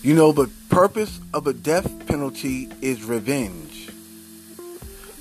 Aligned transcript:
You 0.00 0.14
know, 0.14 0.30
the 0.30 0.48
purpose 0.68 1.18
of 1.34 1.48
a 1.48 1.52
death 1.52 2.06
penalty 2.06 2.70
is 2.80 3.02
revenge. 3.02 3.90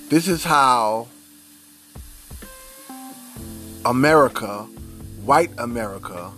This 0.10 0.28
is 0.28 0.44
how 0.44 1.08
America, 3.84 4.68
white 5.26 5.50
America, 5.58 6.32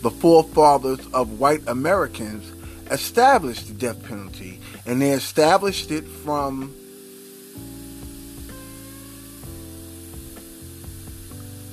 the 0.00 0.10
forefathers 0.10 1.06
of 1.12 1.38
white 1.38 1.62
Americans 1.66 2.50
established 2.90 3.68
the 3.68 3.74
death 3.74 4.02
penalty, 4.04 4.60
and 4.86 5.02
they 5.02 5.10
established 5.10 5.90
it 5.90 6.06
from 6.08 6.74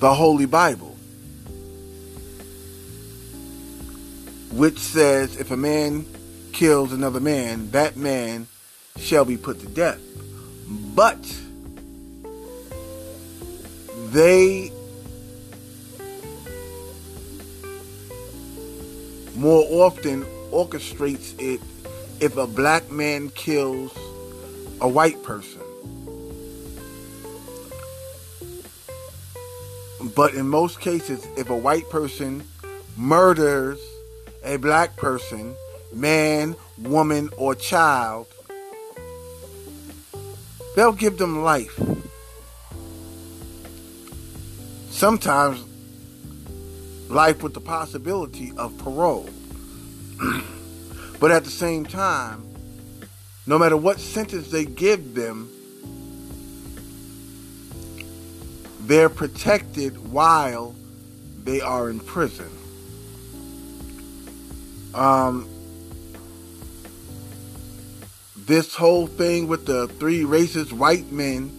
the 0.00 0.12
Holy 0.12 0.46
Bible, 0.46 0.91
which 4.62 4.78
says 4.78 5.34
if 5.38 5.50
a 5.50 5.56
man 5.56 6.06
kills 6.52 6.92
another 6.92 7.18
man, 7.18 7.68
that 7.72 7.96
man 7.96 8.46
shall 8.96 9.24
be 9.24 9.36
put 9.36 9.58
to 9.58 9.66
death. 9.66 9.98
But 10.94 11.18
they 14.12 14.70
more 19.34 19.64
often 19.84 20.22
orchestrates 20.52 21.34
it 21.40 21.60
if 22.20 22.36
a 22.36 22.46
black 22.46 22.88
man 22.88 23.30
kills 23.30 23.92
a 24.80 24.86
white 24.86 25.20
person. 25.24 25.60
But 30.14 30.34
in 30.34 30.46
most 30.46 30.80
cases, 30.80 31.26
if 31.36 31.50
a 31.50 31.56
white 31.56 31.90
person 31.90 32.44
murders 32.96 33.80
a 34.44 34.56
black 34.56 34.96
person, 34.96 35.54
man, 35.92 36.56
woman, 36.78 37.30
or 37.36 37.54
child, 37.54 38.26
they'll 40.74 40.92
give 40.92 41.18
them 41.18 41.42
life. 41.42 41.80
Sometimes 44.90 45.64
life 47.08 47.42
with 47.42 47.54
the 47.54 47.60
possibility 47.60 48.52
of 48.56 48.76
parole. 48.78 49.28
but 51.20 51.30
at 51.30 51.44
the 51.44 51.50
same 51.50 51.84
time, 51.84 52.48
no 53.46 53.58
matter 53.58 53.76
what 53.76 53.98
sentence 53.98 54.50
they 54.50 54.64
give 54.64 55.14
them, 55.14 55.50
they're 58.80 59.08
protected 59.08 60.12
while 60.12 60.74
they 61.44 61.60
are 61.60 61.90
in 61.90 62.00
prison. 62.00 62.50
Um, 64.94 65.48
this 68.36 68.74
whole 68.74 69.06
thing 69.06 69.48
with 69.48 69.66
the 69.66 69.88
three 69.88 70.22
racist 70.22 70.72
white 70.72 71.10
men 71.10 71.50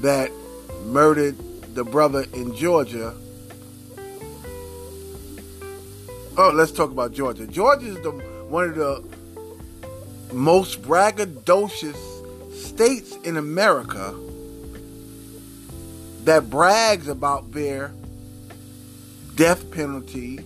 that 0.00 0.30
murdered 0.86 1.36
the 1.74 1.84
brother 1.84 2.24
in 2.32 2.56
Georgia. 2.56 3.14
Oh, 6.36 6.50
let's 6.54 6.72
talk 6.72 6.90
about 6.90 7.12
Georgia. 7.12 7.46
Georgia 7.46 7.86
is 7.86 8.00
the 8.00 8.10
one 8.10 8.70
of 8.70 8.74
the 8.74 9.04
most 10.32 10.82
braggadocious 10.82 11.96
states 12.54 13.14
in 13.24 13.36
America 13.36 14.14
that 16.24 16.50
brags 16.50 17.08
about 17.08 17.52
their 17.52 17.92
death 19.36 19.70
penalty 19.70 20.40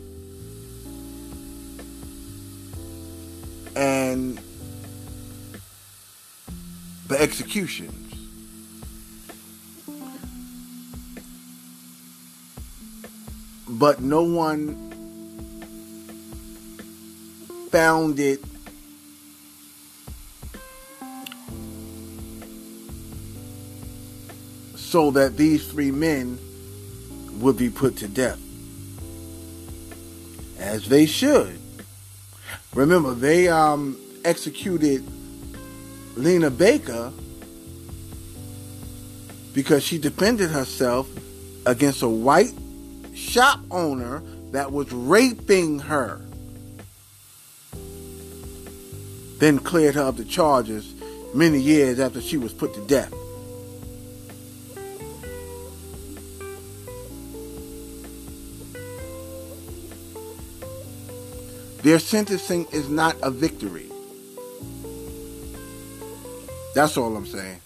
and 3.77 4.41
the 7.09 7.21
executions. 7.21 8.01
But 13.69 14.01
no 14.01 14.23
one 14.23 14.81
found 17.71 18.21
it 18.21 18.41
so 24.77 25.11
that 25.11 25.37
these 25.37 25.67
three 25.67 25.91
men 25.91 26.39
would 27.41 27.57
be 27.57 27.69
put 27.69 27.97
to 27.97 28.07
death. 28.07 28.39
As 30.57 30.89
they 30.89 31.05
should. 31.05 31.59
Remember, 32.75 33.15
they 33.15 33.49
um, 33.49 33.97
executed 34.25 35.05
Lena 36.17 36.51
Baker 36.51 37.13
because 39.53 39.85
she 39.85 39.99
defended 39.99 40.51
herself 40.51 41.09
against 41.67 42.03
a 42.03 42.09
white 42.09 42.53
shop 43.15 43.61
owner 43.71 44.23
that 44.51 44.73
was 44.73 44.91
raping 44.93 45.79
her. 45.79 46.21
Then 49.39 49.59
cleared 49.59 49.95
her 49.95 50.03
of 50.03 50.17
the 50.17 50.25
charges 50.25 50.95
many 51.33 51.61
years 51.61 52.01
after 52.01 52.21
she 52.21 52.37
was 52.37 52.53
put 52.53 52.75
to 52.75 52.85
death. 52.87 53.13
Their 61.85 61.99
sentencing 61.99 62.67
is 62.73 62.89
not 62.89 63.15
a 63.23 63.31
victory. 63.31 63.91
That's 66.75 66.97
all 66.97 67.15
I'm 67.15 67.27
saying. 67.27 67.61